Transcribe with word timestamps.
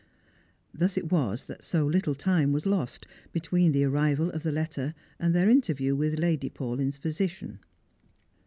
Thus 0.73 0.97
it 0.97 1.11
was 1.11 1.43
that 1.43 1.63
so 1.63 1.85
little 1.85 2.15
time 2.15 2.51
was 2.51 2.65
lost 2.65 3.05
between 3.31 3.71
the 3.71 3.83
arrival 3.83 4.31
of 4.31 4.41
the 4.41 4.51
letter 4.51 4.95
and 5.19 5.35
their 5.35 5.47
interview 5.47 5.95
with 5.95 6.17
Lady 6.17 6.49
Paulyn's 6.49 6.97
physician. 6.97 7.59